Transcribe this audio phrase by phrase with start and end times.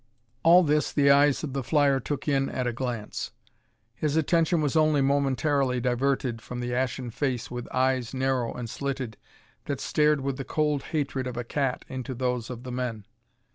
[0.41, 3.33] All this the eyes of the flyer took in at a glance;
[3.93, 9.15] his attention was only momentarily diverted from the ashen face with eyes narrow and slitted,
[9.65, 13.05] that stared with the cold hatred of a cat into those of the men.